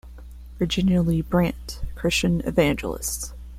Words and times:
Virginia 0.57 1.03
Lee 1.03 1.21
Brandt, 1.21 1.83
Christian 1.93 2.41
evangelists. 2.43 3.33